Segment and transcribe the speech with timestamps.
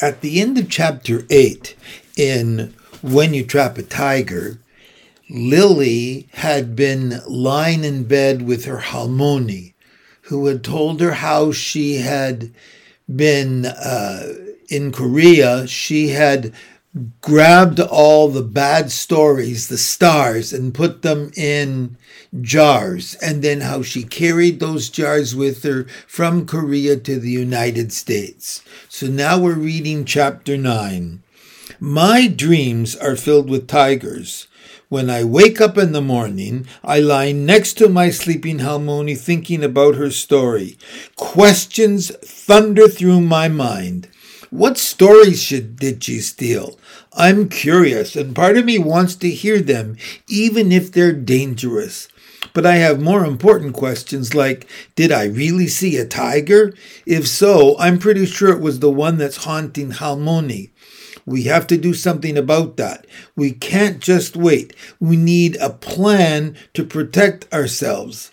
[0.00, 1.74] At the end of chapter 8,
[2.16, 4.60] in When You Trap a Tiger,
[5.28, 9.74] Lily had been lying in bed with her Halmoni,
[10.22, 12.52] who had told her how she had
[13.12, 14.34] been uh,
[14.68, 15.66] in Korea.
[15.66, 16.52] She had
[17.20, 21.96] grabbed all the bad stories, the stars, and put them in
[22.40, 27.92] jars, and then how she carried those jars with her from Korea to the United
[27.92, 28.62] States.
[28.88, 31.22] So now we're reading chapter 9.
[31.80, 34.48] My dreams are filled with tigers.
[34.88, 39.62] When I wake up in the morning, I lie next to my sleeping Halmoni thinking
[39.62, 40.78] about her story.
[41.14, 44.08] Questions thunder through my mind.
[44.50, 46.78] What stories should, did she steal?
[47.12, 52.08] I'm curious, and part of me wants to hear them, even if they're dangerous.
[52.54, 54.66] But I have more important questions like
[54.96, 56.72] Did I really see a tiger?
[57.04, 60.70] If so, I'm pretty sure it was the one that's haunting Halmoni.
[61.26, 63.06] We have to do something about that.
[63.36, 64.74] We can't just wait.
[64.98, 68.32] We need a plan to protect ourselves.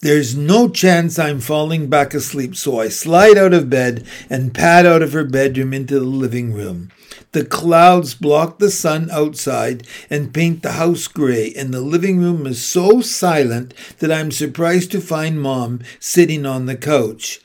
[0.00, 4.86] There's no chance I'm falling back asleep, so I slide out of bed and pad
[4.86, 6.90] out of her bedroom into the living room.
[7.32, 12.46] The clouds block the sun outside and paint the house gray, and the living room
[12.46, 17.40] is so silent that I'm surprised to find Mom sitting on the couch.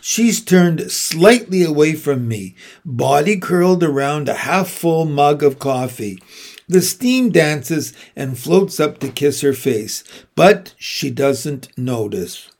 [0.00, 2.54] She's turned slightly away from me,
[2.84, 6.18] body curled around a half full mug of coffee.
[6.68, 12.50] The steam dances and floats up to kiss her face, but she doesn't notice.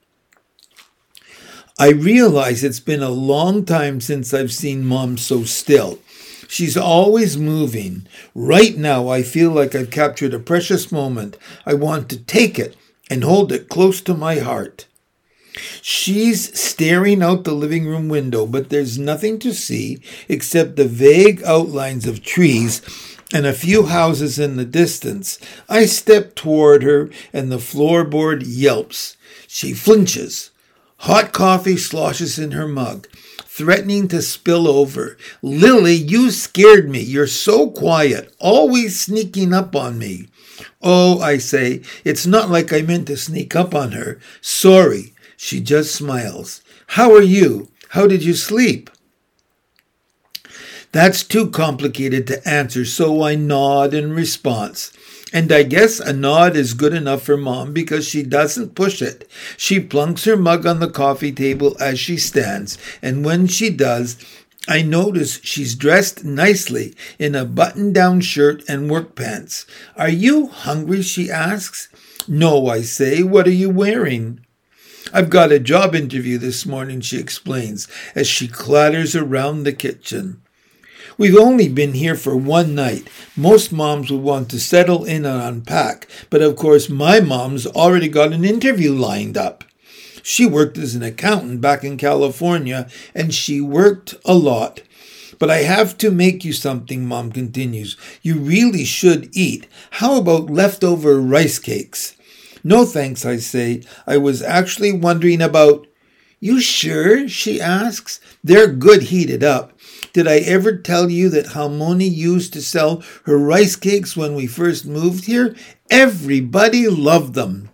[1.78, 5.98] I realize it's been a long time since I've seen Mom so still.
[6.48, 8.06] She's always moving.
[8.34, 11.38] Right now, I feel like I've captured a precious moment.
[11.64, 12.76] I want to take it
[13.08, 14.86] and hold it close to my heart.
[15.80, 21.42] She's staring out the living room window, but there's nothing to see except the vague
[21.44, 22.80] outlines of trees
[23.32, 25.38] and a few houses in the distance.
[25.68, 29.16] I step toward her, and the floorboard yelps.
[29.46, 30.50] She flinches.
[30.98, 33.08] Hot coffee sloshes in her mug,
[33.40, 35.16] threatening to spill over.
[35.42, 37.00] Lily, you scared me.
[37.00, 40.28] You're so quiet, always sneaking up on me.
[40.80, 44.20] Oh, I say, it's not like I meant to sneak up on her.
[44.40, 45.12] Sorry.
[45.36, 46.62] She just smiles.
[46.86, 47.68] How are you?
[47.88, 48.88] How did you sleep?
[50.92, 54.92] That's too complicated to answer, so I nod in response.
[55.32, 59.26] And I guess a nod is good enough for Mom because she doesn't push it.
[59.56, 64.18] She plunks her mug on the coffee table as she stands, and when she does,
[64.68, 69.64] I notice she's dressed nicely in a button down shirt and work pants.
[69.96, 71.00] Are you hungry?
[71.00, 71.88] she asks.
[72.28, 73.22] No, I say.
[73.22, 74.44] What are you wearing?
[75.10, 80.41] I've got a job interview this morning, she explains as she clatters around the kitchen.
[81.18, 83.08] We've only been here for one night.
[83.36, 88.08] Most moms would want to settle in and unpack, but of course, my mom's already
[88.08, 89.64] got an interview lined up.
[90.22, 94.82] She worked as an accountant back in California, and she worked a lot.
[95.38, 97.96] But I have to make you something, Mom continues.
[98.22, 99.66] You really should eat.
[99.90, 102.16] How about leftover rice cakes?
[102.62, 103.82] No thanks, I say.
[104.06, 105.86] I was actually wondering about.
[106.38, 107.28] You sure?
[107.28, 108.20] she asks.
[108.42, 109.71] They're good heated up.
[110.12, 114.46] Did I ever tell you that Halmoni used to sell her rice cakes when we
[114.46, 115.56] first moved here?
[115.90, 117.70] Everybody loved them.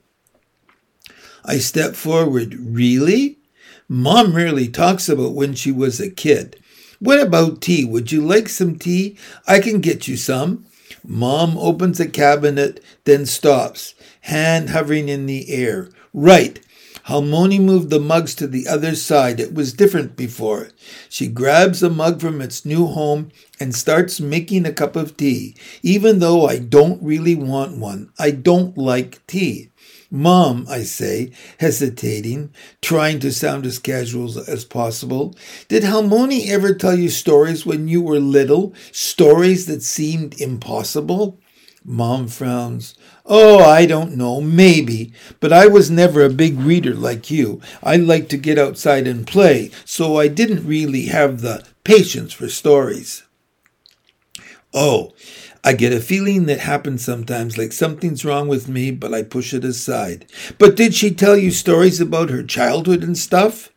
[1.44, 2.54] I step forward.
[2.54, 3.38] Really?
[3.88, 6.62] Mom rarely talks about when she was a kid.
[7.00, 7.84] What about tea?
[7.84, 9.16] Would you like some tea?
[9.46, 10.66] I can get you some.
[11.04, 15.90] Mom opens a cabinet, then stops, hand hovering in the air.
[16.12, 16.60] Right.
[17.08, 19.40] Halmoni moved the mugs to the other side.
[19.40, 20.68] It was different before.
[21.08, 25.56] She grabs a mug from its new home and starts making a cup of tea,
[25.82, 28.12] even though I don't really want one.
[28.18, 29.70] I don't like tea.
[30.10, 32.50] Mom, I say, hesitating,
[32.82, 35.34] trying to sound as casual as possible,
[35.68, 38.74] did Halmoni ever tell you stories when you were little?
[38.92, 41.40] Stories that seemed impossible?
[41.84, 42.94] Mom frowns.
[43.30, 47.60] Oh, I don't know, maybe, but I was never a big reader like you.
[47.82, 52.48] I like to get outside and play, so I didn't really have the patience for
[52.48, 53.24] stories.
[54.72, 55.12] Oh,
[55.62, 59.52] I get a feeling that happens sometimes, like something's wrong with me, but I push
[59.52, 60.24] it aside.
[60.56, 63.68] But did she tell you stories about her childhood and stuff?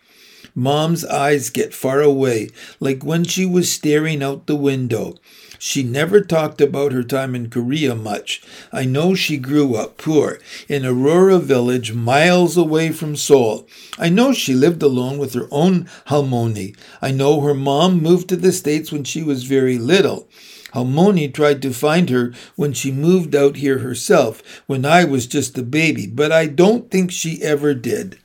[0.56, 2.50] Mom's eyes get far away,
[2.80, 5.16] like when she was staring out the window.
[5.64, 8.42] She never talked about her time in Korea much.
[8.74, 13.68] I know she grew up poor in Aurora village miles away from Seoul.
[14.00, 16.76] I know she lived alone with her own halmoni.
[17.00, 20.28] I know her mom moved to the States when she was very little.
[20.74, 25.56] Halmoni tried to find her when she moved out here herself, when I was just
[25.60, 28.18] a baby, but I don't think she ever did.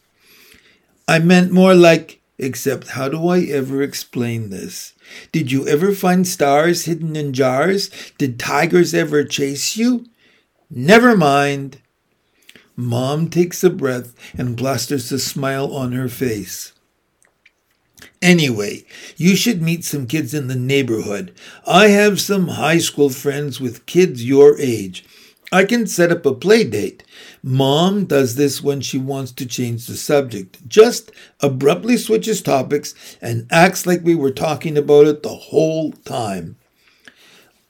[1.06, 4.94] I meant more like, except how do I ever explain this?
[5.32, 7.90] Did you ever find stars hidden in jars?
[8.18, 10.06] Did tigers ever chase you?
[10.70, 11.80] Never mind.
[12.76, 16.72] Mom takes a breath and blusters a smile on her face.
[18.20, 18.84] Anyway,
[19.16, 21.34] you should meet some kids in the neighborhood.
[21.66, 25.04] I have some high school friends with kids your age.
[25.56, 27.02] I can set up a play date.
[27.42, 31.10] Mom does this when she wants to change the subject, just
[31.40, 36.56] abruptly switches topics and acts like we were talking about it the whole time.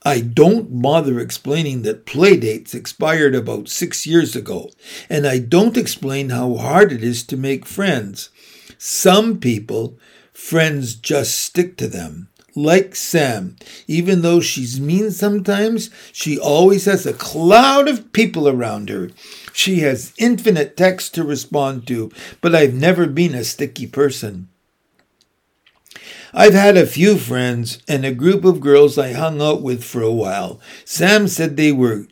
[0.03, 4.69] I don't bother explaining that playdates expired about six years ago,
[5.09, 8.29] and I don't explain how hard it is to make friends.
[8.77, 9.97] Some people
[10.37, 12.29] Friends just stick to them.
[12.57, 13.55] Like Sam,
[13.85, 19.11] even though she's mean sometimes, she always has a cloud of people around her.
[19.53, 22.11] She has infinite texts to respond to,
[22.41, 24.47] but I've never been a sticky person.
[26.33, 30.01] I've had a few friends and a group of girls I hung out with for
[30.01, 30.59] a while.
[30.83, 32.07] Sam said they were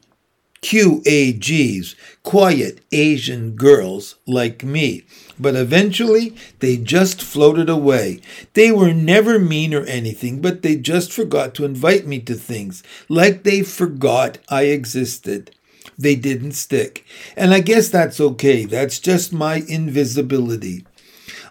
[0.61, 5.05] QAGs, quiet Asian girls like me.
[5.39, 8.21] But eventually, they just floated away.
[8.53, 12.83] They were never mean or anything, but they just forgot to invite me to things,
[13.09, 15.51] like they forgot I existed.
[15.97, 17.05] They didn't stick.
[17.35, 18.65] And I guess that's okay.
[18.65, 20.85] That's just my invisibility.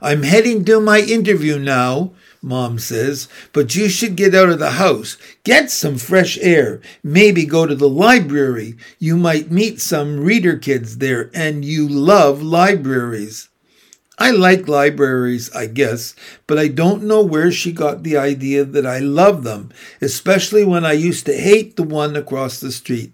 [0.02, 4.72] I'm heading to my interview now, Mom says, but you should get out of the
[4.72, 8.76] house, get some fresh air, maybe go to the library.
[8.98, 13.48] You might meet some reader kids there, and you love libraries.
[14.18, 16.14] I like libraries, I guess,
[16.46, 20.84] but I don't know where she got the idea that I love them, especially when
[20.84, 23.12] I used to hate the one across the street.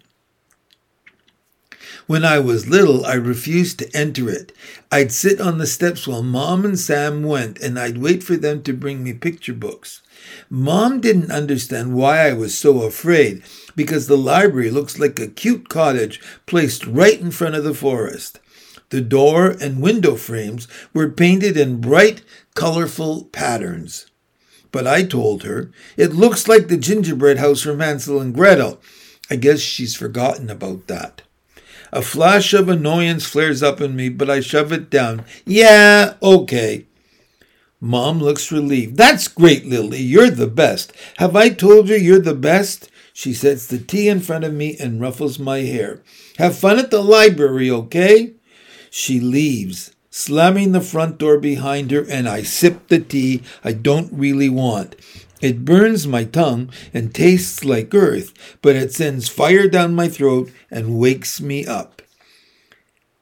[2.07, 4.53] When I was little, I refused to enter it.
[4.91, 8.63] I'd sit on the steps while Mom and Sam went, and I'd wait for them
[8.65, 10.03] to bring me picture books.
[10.51, 13.43] Mom didn't understand why I was so afraid,
[13.77, 18.41] because the library looks like a cute cottage placed right in front of the forest.
[18.91, 22.23] The door and window frames were painted in bright,
[22.55, 24.07] colorful patterns.
[24.73, 28.81] But I told her, it looks like the gingerbread house from Hansel and Gretel.
[29.31, 31.23] I guess she's forgotten about that.
[31.93, 35.25] A flash of annoyance flares up in me, but I shove it down.
[35.45, 36.87] Yeah, okay.
[37.81, 38.97] Mom looks relieved.
[38.97, 40.03] That's great, Lily.
[40.03, 40.93] You're the best.
[41.19, 42.91] Have I told you you're the best?
[43.13, 46.03] She sets the tea in front of me and ruffles my hair.
[46.39, 48.35] Have fun at the library, okay?
[48.91, 54.13] She leaves, slamming the front door behind her, and I sip the tea I don't
[54.13, 54.97] really want.
[55.41, 60.51] It burns my tongue and tastes like earth, but it sends fire down my throat
[60.71, 62.03] and wakes me up.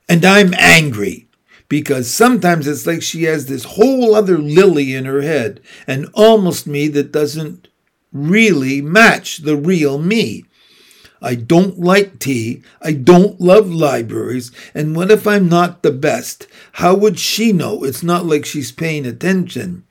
[0.08, 1.28] And I'm angry
[1.68, 6.66] because sometimes it's like she has this whole other lily in her head, and almost
[6.66, 7.68] me that doesn't
[8.12, 10.44] really match the real me.
[11.20, 12.62] I don't like tea.
[12.80, 14.52] I don't love libraries.
[14.74, 16.46] And what if I'm not the best?
[16.72, 17.84] How would she know?
[17.84, 19.84] It's not like she's paying attention.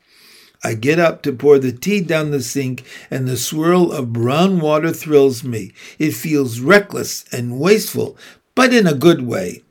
[0.64, 4.60] I get up to pour the tea down the sink, and the swirl of brown
[4.60, 5.74] water thrills me.
[6.00, 8.18] It feels reckless and wasteful,
[8.56, 9.64] but in a good way.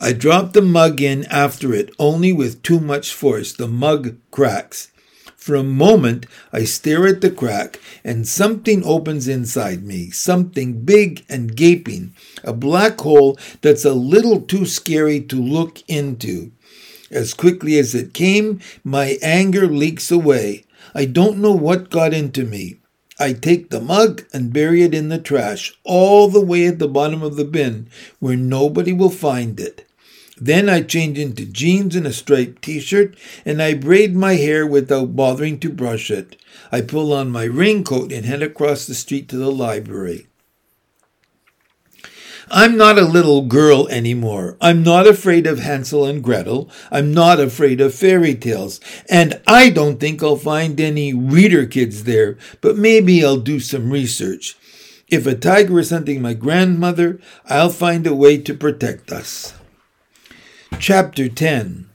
[0.00, 3.52] I drop the mug in after it, only with too much force.
[3.52, 4.90] The mug cracks.
[5.50, 11.24] For a moment, I stare at the crack, and something opens inside me, something big
[11.28, 12.14] and gaping,
[12.44, 16.52] a black hole that's a little too scary to look into.
[17.10, 20.66] As quickly as it came, my anger leaks away.
[20.94, 22.76] I don't know what got into me.
[23.18, 26.86] I take the mug and bury it in the trash, all the way at the
[26.86, 27.88] bottom of the bin,
[28.20, 29.84] where nobody will find it.
[30.40, 34.66] Then I change into jeans and a striped t shirt, and I braid my hair
[34.66, 36.36] without bothering to brush it.
[36.72, 40.26] I pull on my raincoat and head across the street to the library.
[42.52, 44.56] I'm not a little girl anymore.
[44.60, 46.68] I'm not afraid of Hansel and Gretel.
[46.90, 48.80] I'm not afraid of fairy tales.
[49.08, 53.92] And I don't think I'll find any reader kids there, but maybe I'll do some
[53.92, 54.56] research.
[55.06, 59.54] If a tiger is hunting my grandmother, I'll find a way to protect us.
[60.80, 61.90] Chapter 10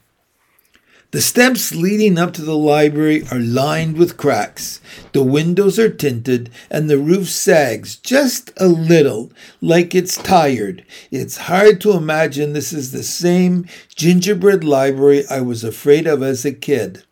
[1.10, 4.80] The steps leading up to the library are lined with cracks.
[5.10, 10.84] The windows are tinted and the roof sags just a little, like it's tired.
[11.10, 13.66] It's hard to imagine this is the same
[13.96, 17.02] gingerbread library I was afraid of as a kid.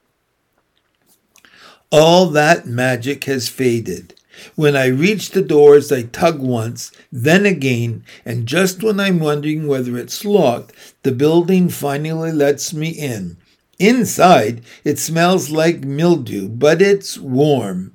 [1.91, 4.15] All that magic has faded.
[4.55, 9.67] When I reach the doors, I tug once, then again, and just when I'm wondering
[9.67, 10.73] whether it's locked,
[11.03, 13.37] the building finally lets me in.
[13.79, 17.95] Inside, it smells like mildew, but it's warm.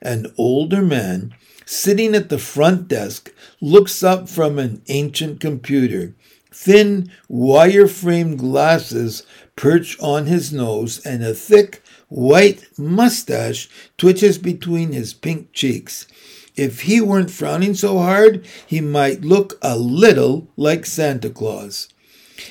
[0.00, 6.14] An older man, sitting at the front desk, looks up from an ancient computer.
[6.52, 9.24] Thin, wire framed glasses
[9.56, 16.06] perch on his nose, and a thick, white mustache twitches between his pink cheeks.
[16.54, 21.88] If he weren't frowning so hard, he might look a little like Santa Claus.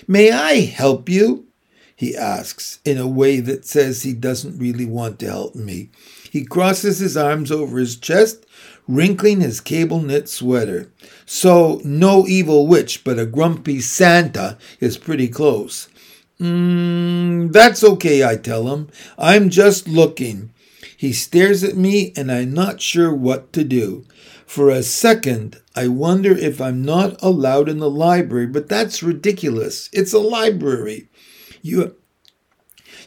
[0.07, 1.45] May I help you?
[1.95, 5.89] he asks in a way that says he doesn't really want to help me.
[6.29, 8.45] He crosses his arms over his chest,
[8.87, 10.91] wrinkling his cable knit sweater.
[11.25, 15.87] So, no evil witch, but a grumpy Santa is pretty close.
[16.39, 18.89] Mm, that's okay, I tell him.
[19.17, 20.51] I'm just looking.
[20.97, 24.05] He stares at me, and I'm not sure what to do.
[24.45, 29.89] For a second, I wonder if I'm not allowed in the library, but that's ridiculous.
[29.91, 31.09] It's a library.
[31.61, 31.95] You,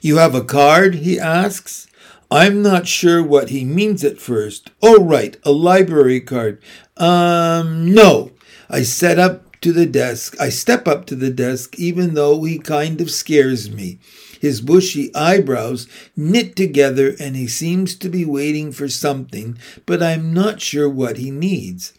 [0.01, 0.97] you have a card?
[0.97, 1.87] he asks.
[2.31, 4.71] I'm not sure what he means at first.
[4.83, 6.63] Oh, right, a library card.
[6.97, 8.33] Um, no.
[8.69, 10.37] I set up to the desk.
[10.41, 13.99] I step up to the desk, even though he kind of scares me.
[14.41, 20.33] His bushy eyebrows knit together, and he seems to be waiting for something, but I'm
[20.33, 21.93] not sure what he needs.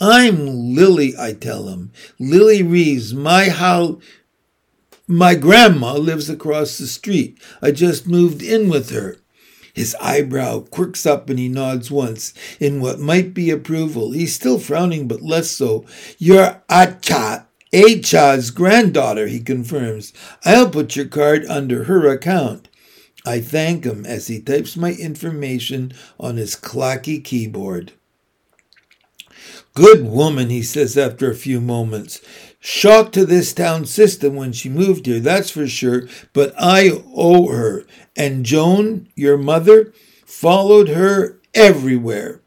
[0.00, 1.92] I'm Lily, I tell him.
[2.18, 4.00] Lily Reeves, my how
[5.08, 7.38] my grandma lives across the street.
[7.62, 9.18] I just moved in with her.
[9.76, 14.12] His eyebrow quirks up and he nods once in what might be approval.
[14.12, 15.84] He's still frowning, but less so.
[16.16, 20.14] You're Acha, Acha's granddaughter, he confirms.
[20.46, 22.68] I'll put your card under her account.
[23.26, 27.92] I thank him as he types my information on his clacky keyboard.
[29.74, 32.22] Good woman, he says after a few moments.
[32.68, 37.46] Shocked to this town system when she moved here, that's for sure, but I owe
[37.46, 37.84] her.
[38.16, 39.92] And Joan, your mother,
[40.24, 42.40] followed her everywhere.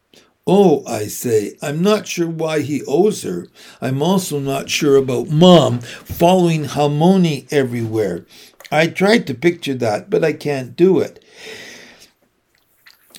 [0.45, 3.47] Oh, I say, I'm not sure why he owes her.
[3.79, 8.25] I'm also not sure about Mom following Halmoni everywhere.
[8.69, 11.23] I tried to picture that, but I can't do it.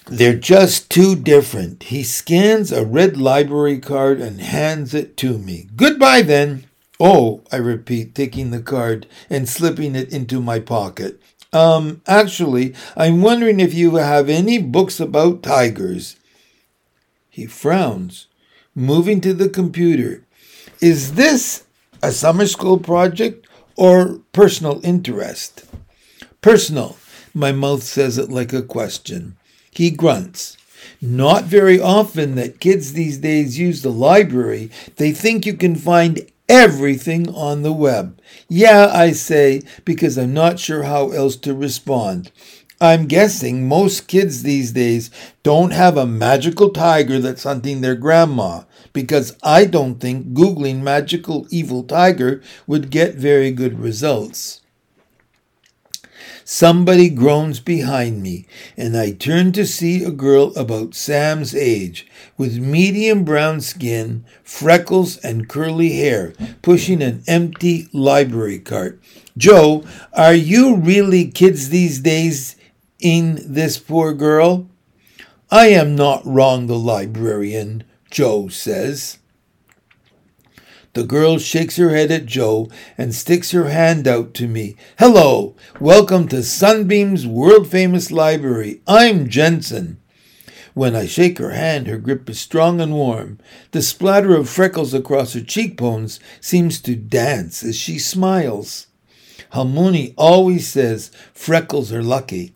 [0.05, 1.85] They're just too different.
[1.85, 5.71] He scans a red library card and hands it to me.
[5.77, 6.67] Goodbye then.
[7.01, 11.21] Oh, I repeat, taking the card and slipping it into my pocket.
[11.51, 16.17] Um, actually, I'm wondering if you have any books about tigers.
[17.31, 18.27] He frowns,
[18.75, 20.27] moving to the computer.
[20.81, 21.65] Is this
[22.03, 25.65] a summer school project or personal interest?
[26.43, 26.99] Personal.
[27.33, 29.37] My mouth says it like a question.
[29.71, 30.59] He grunts.
[31.01, 34.71] Not very often that kids these days use the library.
[34.97, 38.21] They think you can find everything on the web.
[38.49, 42.33] Yeah, I say, because I'm not sure how else to respond.
[42.81, 45.11] I'm guessing most kids these days
[45.45, 51.47] don't have a magical tiger that's hunting their grandma, because I don't think Googling magical
[51.51, 54.61] evil tiger would get very good results.
[56.53, 58.45] Somebody groans behind me,
[58.77, 65.17] and I turn to see a girl about Sam's age, with medium brown skin, freckles,
[65.19, 69.01] and curly hair, pushing an empty library cart.
[69.39, 72.57] Joe, are you really kids these days
[72.99, 74.67] in this poor girl?
[75.53, 79.20] I am not wrong, the librarian, Joe says.
[80.93, 82.69] The girl shakes her head at Joe
[82.99, 84.75] and sticks her hand out to me.
[84.99, 88.81] Hello, welcome to Sunbeam's world famous library.
[88.89, 90.01] I'm Jensen.
[90.75, 93.39] When I shake her hand, her grip is strong and warm.
[93.71, 98.89] The splatter of freckles across her cheekbones seems to dance as she smiles.
[99.53, 102.53] Halmoni always says freckles are lucky.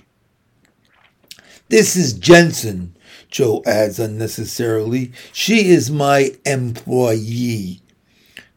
[1.69, 2.97] This is Jensen,
[3.31, 5.13] Joe adds unnecessarily.
[5.33, 7.84] She is my employee.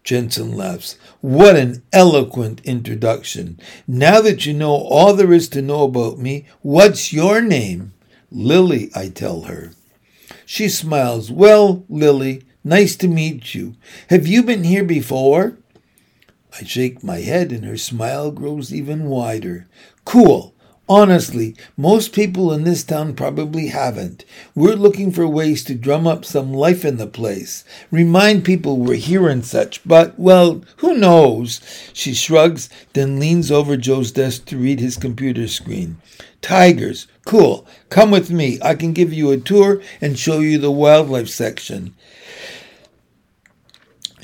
[0.08, 0.98] Jensen laughs.
[1.20, 3.60] What an eloquent introduction.
[3.86, 7.92] Now that you know all there is to know about me, what's your name?
[8.32, 9.74] Lily, I tell her.
[10.46, 11.30] She smiles.
[11.30, 13.76] Well, Lily, nice to meet you.
[14.10, 15.58] Have you been here before?
[16.58, 19.68] I shake my head and her smile grows even wider.
[20.06, 20.56] Cool.
[20.89, 24.24] Honestly, most people in this town probably haven't.
[24.56, 28.96] We're looking for ways to drum up some life in the place, remind people we're
[28.96, 31.60] here and such, but, well, who knows?
[31.91, 35.98] She shrugs, then leans over Joe's desk to read his computer screen.
[36.41, 37.67] Tigers, cool.
[37.89, 38.58] Come with me.
[38.62, 41.96] I can give you a tour and show you the wildlife section.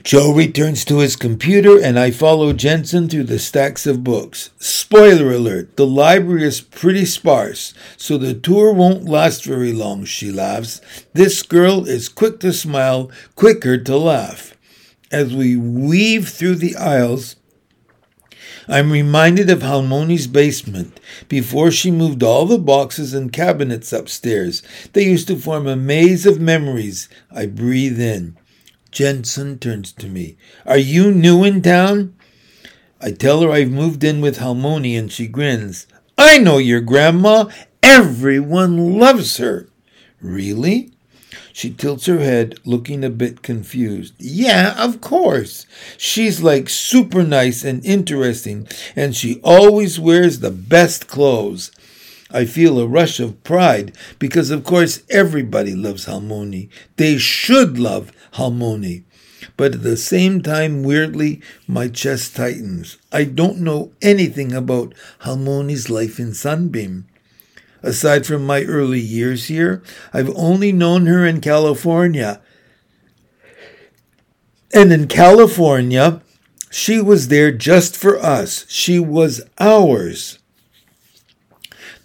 [0.04, 4.50] Joe returns to his computer and I follow Jensen through the stacks of books.
[4.60, 10.30] Spoiler alert, the library is pretty sparse, so the tour won't last very long, she
[10.30, 10.82] laughs.
[11.14, 14.58] This girl is quick to smile, quicker to laugh.
[15.10, 17.38] As we weave through the aisles,
[18.68, 24.64] I'm reminded of Halmoni's basement before she moved all the boxes and cabinets upstairs.
[24.92, 27.08] They used to form a maze of memories.
[27.32, 28.38] I breathe in.
[28.94, 30.38] Jensen turns to me.
[30.68, 32.16] Are you new in town?
[33.02, 35.88] I tell her I've moved in with Halmoni and she grins.
[36.16, 37.50] I know your grandma.
[37.82, 39.68] Everyone loves her.
[40.22, 40.92] Really?
[41.52, 44.14] She tilts her head, looking a bit confused.
[44.20, 45.66] Yeah, of course.
[45.98, 51.72] She's like super nice and interesting, and she always wears the best clothes.
[52.34, 56.70] I feel a rush of pride because, of course, everybody loves Halmoni.
[56.98, 59.04] They should love Halmoni.
[59.56, 62.98] But at the same time, weirdly, my chest tightens.
[63.12, 67.06] I don't know anything about Halmoni's life in Sunbeam.
[67.84, 72.42] Aside from my early years here, I've only known her in California.
[74.74, 76.22] And in California,
[76.72, 78.66] she was there just for us.
[78.70, 80.40] She was ours.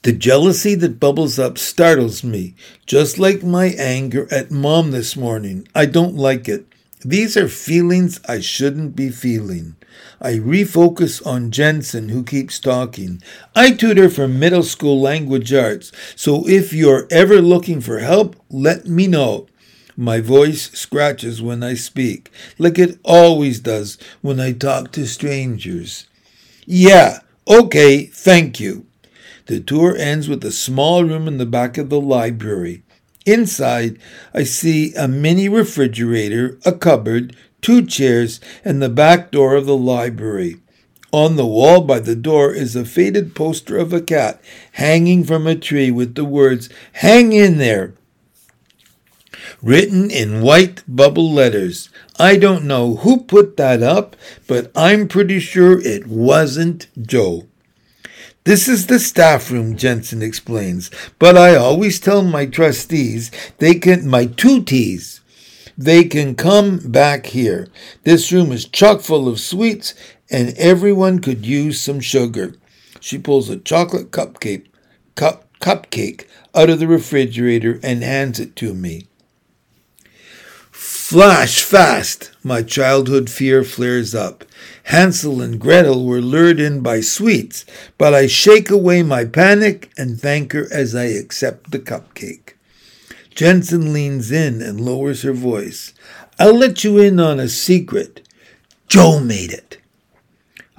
[0.08, 2.54] The jealousy that bubbles up startles me,
[2.86, 5.68] just like my anger at mom this morning.
[5.74, 6.64] I don't like it.
[7.04, 9.76] These are feelings I shouldn't be feeling.
[10.18, 13.20] I refocus on Jensen, who keeps talking.
[13.54, 18.86] I tutor for middle school language arts, so if you're ever looking for help, let
[18.86, 19.46] me know.
[19.94, 26.08] My voice scratches when I speak, like it always does when I talk to strangers.
[26.64, 28.87] Yeah, okay, thank you.
[29.48, 32.82] The tour ends with a small room in the back of the library.
[33.24, 33.98] Inside,
[34.34, 39.76] I see a mini refrigerator, a cupboard, two chairs, and the back door of the
[39.76, 40.58] library.
[41.12, 44.38] On the wall by the door is a faded poster of a cat
[44.72, 47.94] hanging from a tree with the words, Hang in there,
[49.62, 51.88] written in white bubble letters.
[52.18, 54.14] I don't know who put that up,
[54.46, 57.46] but I'm pretty sure it wasn't Joe.
[58.44, 64.08] This is the staff room, Jensen explains, but I always tell my trustees they can,
[64.08, 65.20] my two T's,
[65.76, 67.68] they can come back here.
[68.04, 69.94] This room is chock full of sweets
[70.30, 72.54] and everyone could use some sugar.
[73.00, 74.66] She pulls a chocolate cupcake,
[75.14, 79.07] cup, cupcake out of the refrigerator and hands it to me.
[80.80, 82.30] Flash fast!
[82.44, 84.44] My childhood fear flares up.
[84.84, 87.64] Hansel and Gretel were lured in by sweets,
[87.98, 92.52] but I shake away my panic and thank her as I accept the cupcake.
[93.34, 95.94] Jensen leans in and lowers her voice.
[96.38, 98.24] I'll let you in on a secret.
[98.86, 99.77] Joe made it.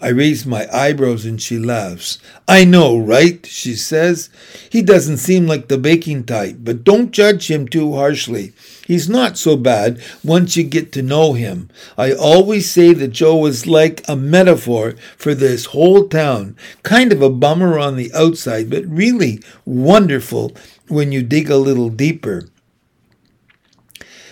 [0.01, 2.19] I raise my eyebrows and she laughs.
[2.47, 3.45] I know, right?
[3.45, 4.29] She says.
[4.69, 8.53] He doesn't seem like the baking type, but don't judge him too harshly.
[8.87, 11.69] He's not so bad once you get to know him.
[11.97, 16.55] I always say that Joe is like a metaphor for this whole town.
[16.83, 20.53] Kind of a bummer on the outside, but really wonderful
[20.87, 22.47] when you dig a little deeper.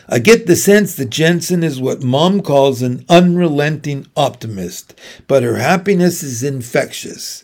[0.09, 5.57] I get the sense that Jensen is what mom calls an unrelenting optimist, but her
[5.57, 7.43] happiness is infectious.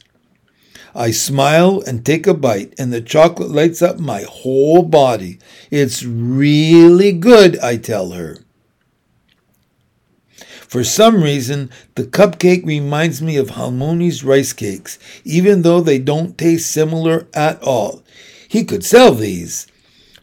[0.96, 5.40] I smile and take a bite, and the chocolate lights up my whole body.
[5.72, 8.38] It's really good, I tell her.
[10.74, 16.38] For some reason, the cupcake reminds me of Halmoni's rice cakes, even though they don't
[16.38, 18.04] taste similar at all.
[18.48, 19.68] He could sell these.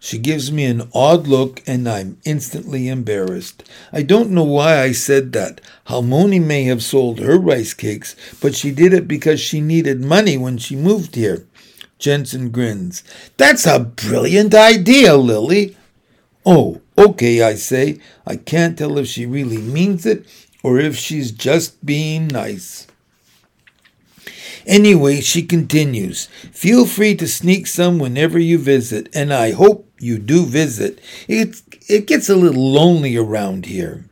[0.03, 3.63] She gives me an odd look and I'm instantly embarrassed.
[3.93, 5.61] I don't know why I said that.
[5.89, 10.39] Halmoni may have sold her rice cakes, but she did it because she needed money
[10.39, 11.47] when she moved here.
[11.99, 13.05] Jensen grins.
[13.37, 15.77] That's a brilliant idea, Lily.
[16.47, 18.01] Oh, okay, I say.
[18.27, 20.25] I can't tell if she really means it
[20.63, 22.87] or if she's just being nice.
[24.67, 30.19] Anyway, she continues, feel free to sneak some whenever you visit, and I hope you
[30.19, 31.01] do visit.
[31.29, 34.05] It, it gets a little lonely around here.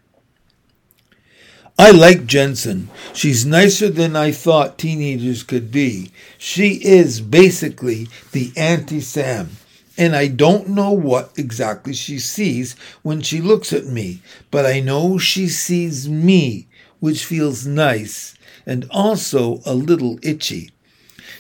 [1.79, 2.91] I like Jensen.
[3.13, 6.11] She's nicer than I thought teenagers could be.
[6.37, 9.51] She is basically the anti Sam.
[9.97, 14.81] And I don't know what exactly she sees when she looks at me, but I
[14.81, 16.69] know she sees me,
[17.01, 18.37] which feels nice
[18.69, 20.71] and also a little itchy.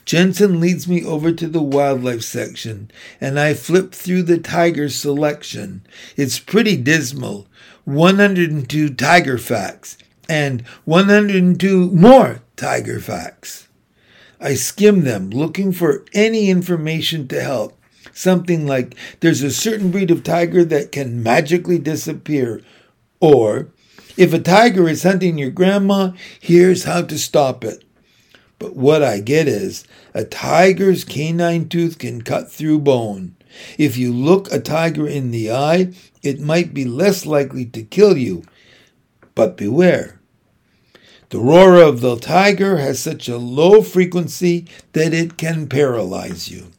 [0.08, 2.90] Jensen leads me over to the wildlife section,
[3.20, 5.82] and I flip through the tiger selection.
[6.16, 7.46] It's pretty dismal.
[7.84, 13.68] 102 tiger facts and 102 more tiger facts.
[14.40, 17.78] I skim them, looking for any information to help.
[18.14, 22.62] Something like there's a certain breed of tiger that can magically disappear,
[23.20, 23.68] or
[24.16, 27.84] if a tiger is hunting your grandma, here's how to stop it.
[28.58, 33.36] But what I get is a tiger's canine tooth can cut through bone.
[33.78, 35.92] If you look a tiger in the eye,
[36.22, 38.42] it might be less likely to kill you.
[39.34, 40.20] But beware.
[41.30, 46.72] The roar of the tiger has such a low frequency that it can paralyze you.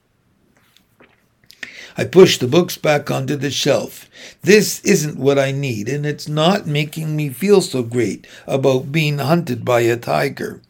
[1.96, 4.10] I push the books back onto the shelf.
[4.42, 9.20] This isn't what I need, and it's not making me feel so great about being
[9.20, 10.62] hunted by a tiger.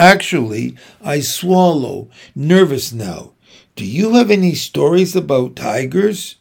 [0.00, 3.32] Actually, I swallow, nervous now.
[3.76, 6.36] Do you have any stories about tigers?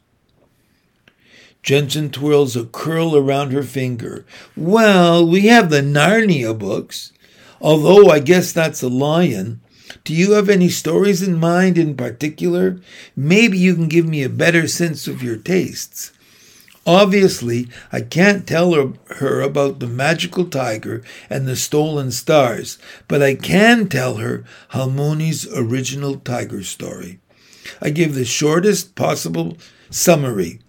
[1.62, 4.26] Jensen twirls a curl around her finger.
[4.56, 7.12] Well, we have the Narnia books.
[7.60, 9.60] Although I guess that's a lion.
[10.06, 12.80] Do you have any stories in mind in particular?
[13.14, 16.14] Maybe you can give me a better sense of your tastes.
[16.86, 23.22] Obviously, I can't tell her, her, about the magical tiger and the stolen stars, but
[23.22, 27.20] I can tell her Halmoni's original tiger story.
[27.82, 29.58] I give the shortest possible
[29.90, 30.60] summary.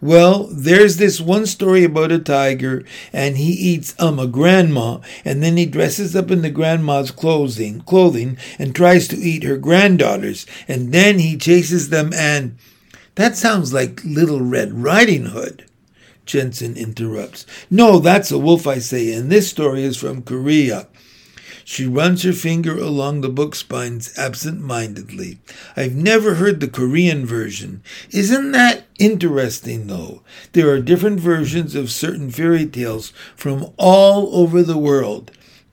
[0.00, 5.42] Well, there's this one story about a tiger, and he eats um a grandma, and
[5.42, 10.46] then he dresses up in the grandma's clothing, clothing, and tries to eat her granddaughters,
[10.66, 12.12] and then he chases them.
[12.14, 12.56] And
[13.14, 15.66] that sounds like Little Red Riding Hood.
[16.26, 17.44] Jensen interrupts.
[17.70, 20.86] No, that's a wolf, I say, and this story is from Korea.
[21.64, 25.38] She runs her finger along the book spines absent mindedly.
[25.76, 27.82] I've never heard the Korean version.
[28.10, 30.22] Isn't that interesting, though?
[30.52, 35.30] There are different versions of certain fairy tales from all over the world,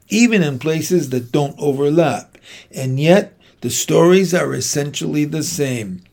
[0.10, 2.38] even in places that don't overlap,
[2.71, 6.04] and yet the stories are essentially the same.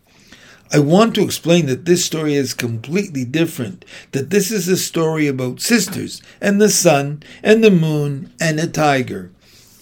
[0.73, 5.27] I want to explain that this story is completely different, that this is a story
[5.27, 9.31] about sisters and the sun and the moon and a tiger.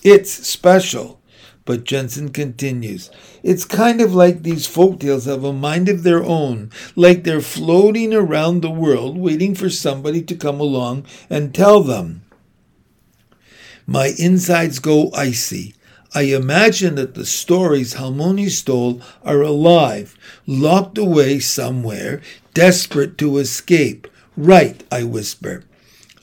[0.03, 1.21] It's special.
[1.64, 3.09] But Jensen continues,
[3.45, 7.40] it's kind of like these folk tales have a mind of their own, like they're
[7.40, 12.23] floating around the world waiting for somebody to come along and tell them.
[13.87, 15.75] My insides go icy.
[16.14, 20.14] I imagine that the stories Halmoni stole are alive,
[20.46, 22.20] locked away somewhere,
[22.53, 24.07] desperate to escape.
[24.37, 25.64] Right, I whisper.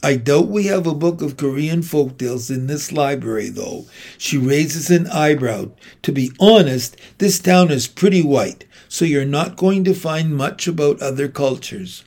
[0.03, 3.85] I doubt we have a book of Korean folk tales in this library, though.
[4.17, 5.71] She raises an eyebrow.
[6.03, 10.67] To be honest, this town is pretty white, so you're not going to find much
[10.67, 12.03] about other cultures.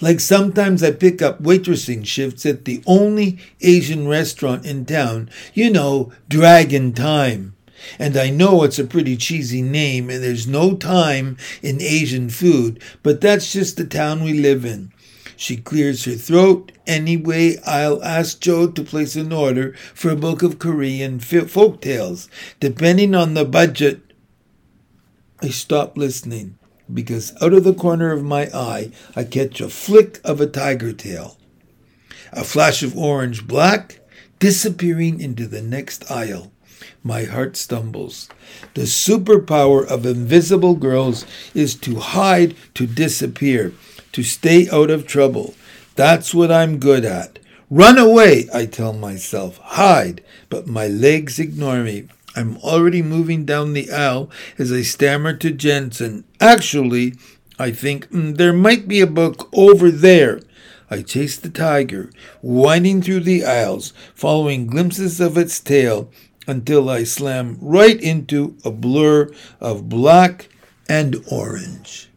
[0.00, 5.70] Like sometimes I pick up waitressing shifts at the only Asian restaurant in town, you
[5.70, 7.54] know, Dragon Thyme.
[7.98, 12.82] And I know it's a pretty cheesy name and there's no thyme in Asian food,
[13.02, 14.92] but that's just the town we live in.
[15.36, 16.72] She clears her throat.
[16.86, 22.28] Anyway, I'll ask Joe to place an order for a book of Korean folk tales.
[22.58, 24.00] Depending on the budget,
[25.40, 26.58] I stop listening
[26.92, 30.92] because out of the corner of my eye, I catch a flick of a tiger
[30.92, 31.36] tail.
[32.32, 34.00] A flash of orange black
[34.38, 36.52] disappearing into the next aisle.
[37.02, 38.28] My heart stumbles.
[38.74, 41.24] The superpower of invisible girls
[41.54, 43.72] is to hide, to disappear
[44.12, 45.54] to stay out of trouble.
[45.96, 47.38] That's what I'm good at.
[47.70, 49.58] Run away, I tell myself.
[49.58, 52.08] Hide, but my legs ignore me.
[52.38, 56.22] I'm already moving down the aisle as I stammer to Jensen.
[56.40, 57.14] Actually,
[57.58, 60.42] I think mm, there might be a book over there.
[60.88, 66.12] I chase the tiger, winding through the aisles, following glimpses of its tail
[66.46, 70.48] until I slam right into a blur of black
[70.88, 72.07] and orange.